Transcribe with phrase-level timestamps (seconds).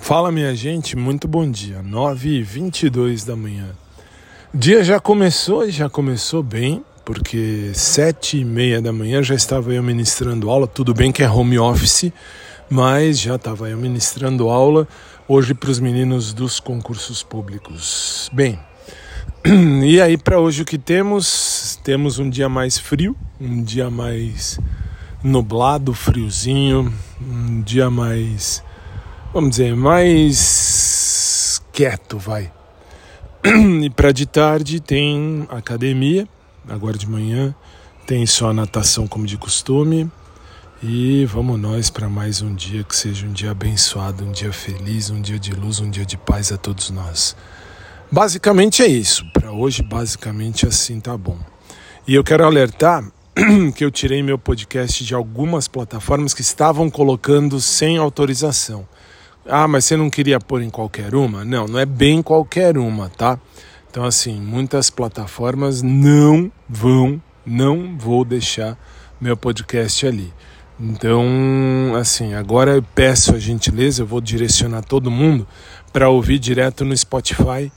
[0.00, 3.68] Fala minha gente, muito bom dia, 9h22 da manhã.
[4.52, 9.72] Dia já começou e já começou bem, porque sete e meia da manhã já estava
[9.72, 12.12] eu ministrando aula, tudo bem que é home office,
[12.68, 14.88] mas já estava eu ministrando aula
[15.28, 18.28] hoje para os meninos dos concursos públicos.
[18.32, 18.58] Bem,
[19.84, 21.78] e aí para hoje o que temos?
[21.84, 24.58] Temos um dia mais frio, um dia mais
[25.22, 28.64] nublado, friozinho, um dia mais
[29.34, 32.50] vamos dizer, mais quieto, vai.
[33.82, 36.26] E para de tarde tem academia,
[36.68, 37.52] agora de manhã
[38.06, 40.08] tem só natação como de costume.
[40.82, 45.10] E vamos nós para mais um dia que seja um dia abençoado, um dia feliz,
[45.10, 47.36] um dia de luz, um dia de paz a todos nós.
[48.12, 49.24] Basicamente é isso.
[49.32, 51.38] Para hoje, basicamente assim tá bom.
[52.06, 53.04] E eu quero alertar
[53.74, 58.86] que eu tirei meu podcast de algumas plataformas que estavam colocando sem autorização.
[59.46, 61.44] Ah, mas você não queria pôr em qualquer uma?
[61.44, 63.38] Não, não é bem qualquer uma, tá?
[63.90, 68.78] Então, assim, muitas plataformas não vão, não vou deixar
[69.20, 70.32] meu podcast ali.
[70.80, 71.24] Então,
[71.96, 75.46] assim, agora eu peço a gentileza, eu vou direcionar todo mundo
[75.92, 77.70] para ouvir direto no Spotify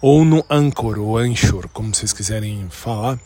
[0.00, 3.18] ou no Anchor, ou Anchor, como vocês quiserem falar.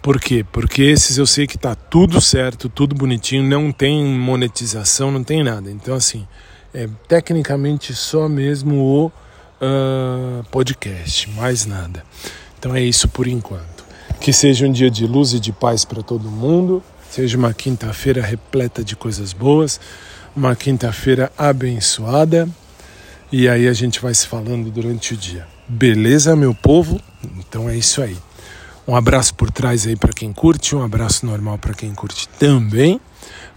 [0.00, 0.44] Por quê?
[0.50, 5.44] Porque esses eu sei que tá tudo certo, tudo bonitinho, não tem monetização, não tem
[5.44, 5.70] nada.
[5.70, 6.26] Então, assim,
[6.74, 12.04] é tecnicamente só mesmo o uh, podcast, mais nada.
[12.58, 13.84] Então é isso por enquanto.
[14.20, 18.22] Que seja um dia de luz e de paz para todo mundo, seja uma quinta-feira
[18.22, 19.80] repleta de coisas boas,
[20.34, 22.48] uma quinta-feira abençoada.
[23.30, 25.46] E aí a gente vai se falando durante o dia.
[25.66, 27.00] Beleza, meu povo?
[27.38, 28.16] Então é isso aí.
[28.86, 33.00] Um abraço por trás aí para quem curte, um abraço normal para quem curte também.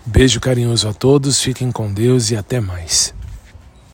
[0.07, 3.11] Beijo carinhoso a todos, fiquem com Deus e até mais.